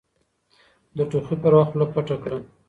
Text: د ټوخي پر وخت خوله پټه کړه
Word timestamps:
د 0.97 0.99
ټوخي 1.09 1.35
پر 1.43 1.51
وخت 1.57 1.71
خوله 1.71 1.85
پټه 1.93 2.15
کړه 2.23 2.39